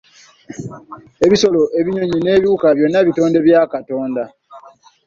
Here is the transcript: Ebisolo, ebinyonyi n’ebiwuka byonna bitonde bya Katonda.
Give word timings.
Ebisolo, 1.25 1.61
ebinyonyi 1.79 2.17
n’ebiwuka 2.21 2.67
byonna 2.77 2.99
bitonde 3.07 3.37
bya 3.45 3.61
Katonda. 3.73 4.23